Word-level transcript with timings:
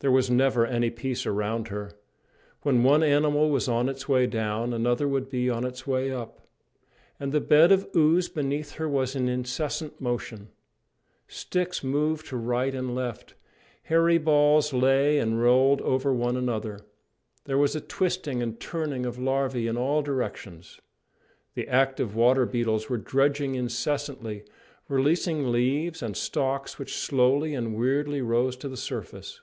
There 0.00 0.10
was 0.10 0.28
never 0.28 0.66
any 0.66 0.90
peace 0.90 1.24
around 1.24 1.68
her. 1.68 1.92
When 2.62 2.82
one 2.82 3.04
animal 3.04 3.48
was 3.48 3.68
on 3.68 3.88
its 3.88 4.08
way 4.08 4.26
down, 4.26 4.72
another 4.72 5.06
would 5.06 5.28
be 5.30 5.48
on 5.48 5.64
its 5.64 5.86
way 5.86 6.10
up. 6.10 6.40
And 7.20 7.30
the 7.30 7.40
bed 7.40 7.70
of 7.70 7.86
ooze 7.94 8.28
beneath 8.28 8.72
her 8.72 8.88
was 8.88 9.14
in 9.14 9.28
incessant 9.28 10.00
motion. 10.00 10.48
Sticks 11.28 11.84
moved 11.84 12.26
to 12.26 12.36
right 12.36 12.74
and 12.74 12.92
left; 12.92 13.34
hairy 13.84 14.18
balls 14.18 14.72
lay 14.72 15.20
and 15.20 15.40
rolled 15.40 15.80
over 15.82 16.12
one 16.12 16.36
another; 16.36 16.80
there 17.44 17.56
was 17.56 17.76
a 17.76 17.80
twisting 17.80 18.42
and 18.42 18.58
turning 18.58 19.06
of 19.06 19.16
larvae 19.20 19.68
in 19.68 19.76
all 19.76 20.02
directions. 20.02 20.80
The 21.54 21.68
active 21.68 22.16
water 22.16 22.46
beetles 22.46 22.90
were 22.90 22.98
dredging 22.98 23.54
incessantly, 23.54 24.42
releasing 24.88 25.52
leaves 25.52 26.02
and 26.02 26.16
stalks 26.16 26.80
which 26.80 26.96
slowly 26.96 27.54
and 27.54 27.76
weirdly 27.76 28.20
rose 28.20 28.56
to 28.56 28.68
the 28.68 28.76
surface. 28.76 29.40